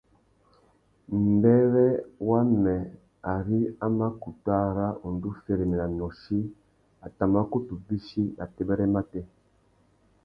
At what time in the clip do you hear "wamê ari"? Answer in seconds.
2.27-3.61